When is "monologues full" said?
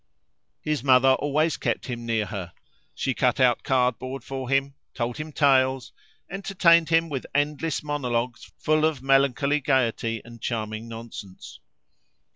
7.83-8.83